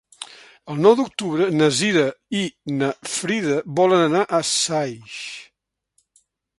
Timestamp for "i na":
2.41-2.89